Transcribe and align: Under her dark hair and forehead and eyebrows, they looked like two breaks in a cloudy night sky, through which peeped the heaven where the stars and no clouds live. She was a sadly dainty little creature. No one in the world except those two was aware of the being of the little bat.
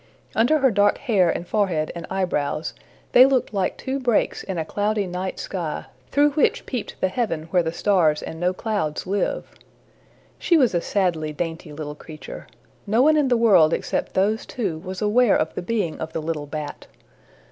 Under 0.33 0.57
her 0.57 0.71
dark 0.71 0.97
hair 0.97 1.29
and 1.29 1.47
forehead 1.47 1.91
and 1.93 2.07
eyebrows, 2.09 2.73
they 3.11 3.23
looked 3.27 3.53
like 3.53 3.77
two 3.77 3.99
breaks 3.99 4.41
in 4.41 4.57
a 4.57 4.65
cloudy 4.65 5.05
night 5.05 5.37
sky, 5.37 5.85
through 6.09 6.31
which 6.31 6.65
peeped 6.65 6.95
the 6.99 7.07
heaven 7.07 7.43
where 7.51 7.61
the 7.61 7.71
stars 7.71 8.23
and 8.23 8.39
no 8.39 8.51
clouds 8.51 9.05
live. 9.05 9.51
She 10.39 10.57
was 10.57 10.73
a 10.73 10.81
sadly 10.81 11.33
dainty 11.33 11.71
little 11.71 11.93
creature. 11.93 12.47
No 12.87 13.03
one 13.03 13.15
in 13.15 13.27
the 13.27 13.37
world 13.37 13.73
except 13.73 14.15
those 14.15 14.43
two 14.47 14.79
was 14.79 15.03
aware 15.03 15.37
of 15.37 15.53
the 15.53 15.61
being 15.61 15.99
of 15.99 16.13
the 16.13 16.19
little 16.23 16.47
bat. 16.47 16.87